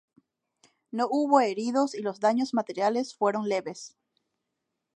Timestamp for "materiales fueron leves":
2.55-3.95